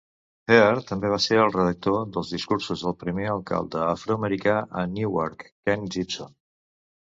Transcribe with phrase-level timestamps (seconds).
[0.53, 5.89] Heard també va ser el redactor dels discursos del primer alcalde afroamericà de Newark, Ken
[5.97, 6.37] Gibson.